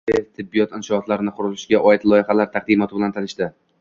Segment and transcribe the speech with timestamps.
[0.03, 3.51] Shavkat Mirziyoyev tibbiyot inshootlari qurilishiga oid loyihalar taqdimoti bilan tanishdi